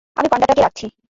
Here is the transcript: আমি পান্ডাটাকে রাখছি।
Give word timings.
আমি 0.17 0.27
পান্ডাটাকে 0.31 0.61
রাখছি। 0.61 0.85